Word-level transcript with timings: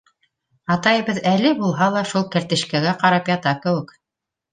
Атайыбыҙ 0.75 1.19
әле 1.31 1.51
булһа 1.59 1.89
ла 1.97 2.03
шул 2.13 2.25
кәртишкәгә 2.37 2.95
ҡарап 3.05 3.31
ята 3.33 3.55
кеүек. 3.67 3.93